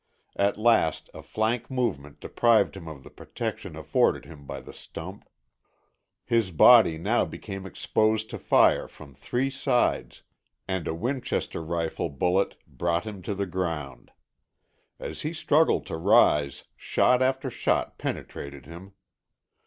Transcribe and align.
At 0.35 0.57
last 0.57 1.11
a 1.13 1.21
flank 1.21 1.69
movement 1.69 2.19
deprived 2.19 2.75
him 2.75 2.87
of 2.87 3.03
the 3.03 3.11
protection 3.11 3.75
afforded 3.75 4.25
him 4.25 4.47
by 4.47 4.59
the 4.59 4.73
stump. 4.73 5.29
His 6.25 6.49
body 6.49 6.97
now 6.97 7.23
became 7.23 7.67
exposed 7.67 8.27
to 8.31 8.39
fire 8.39 8.87
from 8.87 9.13
three 9.13 9.51
sides, 9.51 10.23
and 10.67 10.87
a 10.87 10.95
Winchester 10.95 11.61
rifle 11.63 12.09
bullet 12.09 12.55
brought 12.65 13.03
him 13.03 13.21
to 13.21 13.35
the 13.35 13.45
ground. 13.45 14.11
As 14.97 15.21
he 15.21 15.33
struggled 15.33 15.85
to 15.85 15.97
rise 15.97 16.63
shot 16.75 17.21
after 17.21 17.51
shot 17.51 17.99
penetrated 17.99 18.65
him. 18.65 18.93